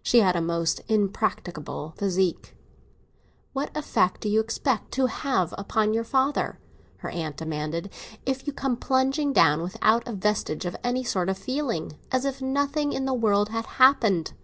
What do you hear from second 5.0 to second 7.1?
have upon your father," her